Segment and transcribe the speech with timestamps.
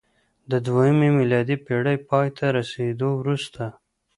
[0.51, 3.63] د دویمې میلادي پېړۍ پای ته رسېدو وروسته